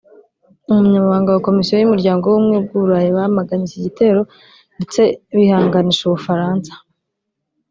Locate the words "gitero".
3.85-4.21